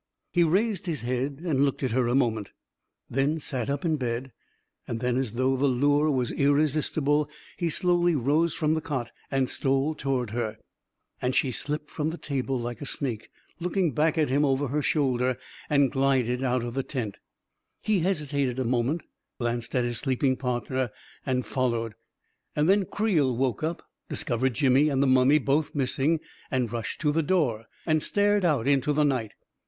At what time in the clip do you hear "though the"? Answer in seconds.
5.33-5.67